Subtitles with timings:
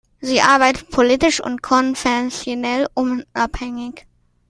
[0.19, 4.07] Sie arbeitet politisch und konfessionell unabhängig.